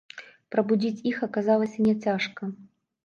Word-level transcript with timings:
Прабудзіць 0.53 1.05
іх 1.11 1.21
аказалася 1.27 1.79
няцяжка. 1.89 2.53